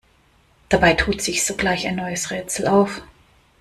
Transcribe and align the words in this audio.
Dabei 0.69 0.95
tut 0.95 1.21
sich 1.21 1.45
sogleich 1.45 1.85
ein 1.85 1.95
neues 1.97 2.31
Rätsel 2.31 2.67
auf. 2.67 3.03